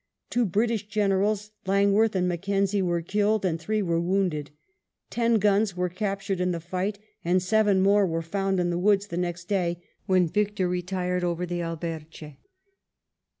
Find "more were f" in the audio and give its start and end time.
7.83-8.31